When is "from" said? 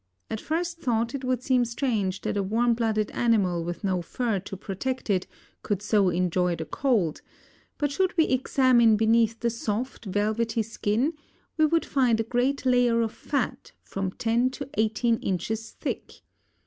13.83-14.11